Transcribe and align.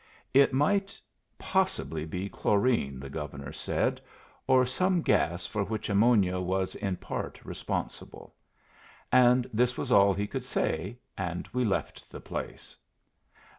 It 0.33 0.51
might 0.51 0.99
possibly 1.37 2.05
be 2.05 2.27
chlorine, 2.27 2.99
the 2.99 3.07
Governor 3.07 3.53
said, 3.53 4.01
or 4.47 4.65
some 4.65 5.03
gas 5.03 5.45
for 5.45 5.63
which 5.63 5.89
ammonia 5.91 6.39
was 6.39 6.73
in 6.73 6.95
part 6.97 7.39
responsible; 7.45 8.33
and 9.11 9.47
this 9.53 9.77
was 9.77 9.91
all 9.91 10.11
he 10.15 10.25
could 10.25 10.43
say, 10.43 10.97
and 11.19 11.47
we 11.53 11.63
left 11.63 12.09
the 12.09 12.19
place. 12.19 12.75